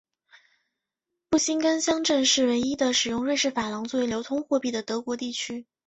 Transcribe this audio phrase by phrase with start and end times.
[1.29, 5.67] 布辛根乡镇是唯一的使用瑞士法郎作为流通货币的德国地区。